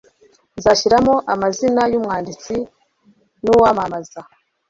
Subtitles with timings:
[0.59, 2.53] nzashyiramo amazina yumwanditsi
[3.43, 4.21] nuwamamaza